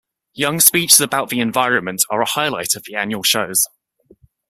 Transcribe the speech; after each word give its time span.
Young's 0.33 0.65
speeches 0.65 0.99
about 0.99 1.29
the 1.29 1.39
environment 1.39 2.01
are 2.09 2.23
a 2.23 2.25
highlight 2.25 2.73
of 2.75 2.85
the 2.85 2.95
annual 2.95 3.21
shows. 3.21 3.67